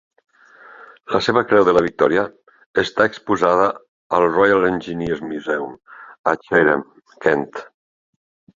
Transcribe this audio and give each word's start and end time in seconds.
La 1.15 1.19
seva 1.25 1.43
Creu 1.51 1.67
de 1.67 1.73
la 1.77 1.83
Victòria 1.87 2.23
està 2.83 3.07
exposada 3.11 3.67
al 4.19 4.27
Royal 4.33 4.67
Engineers 4.73 5.23
Museum, 5.29 5.79
a 6.33 6.37
Chatham, 6.49 6.85
Kent. 7.29 7.49